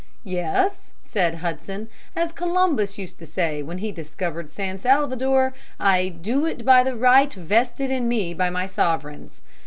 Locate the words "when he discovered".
3.61-4.49